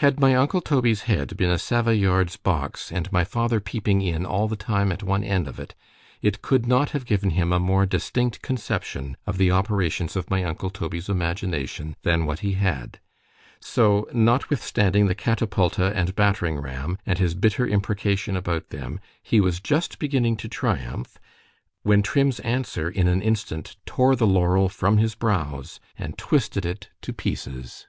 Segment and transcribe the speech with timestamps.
[0.00, 4.26] Had my uncle Toby's head been a Savoyard 's box, and my father peeping in
[4.26, 7.86] all the time at one end of it——it could not have given him a more
[7.86, 12.98] distinct conception of the operations of my uncle Toby's imagination, than what he had;
[13.60, 19.60] so, notwithstanding the catapulta and battering ram, and his bitter imprecation about them, he was
[19.60, 21.16] just beginning to triumph——
[21.84, 26.88] When Trim's answer, in an instant, tore the laurel from his brows, and twisted it
[27.02, 27.86] to pieces.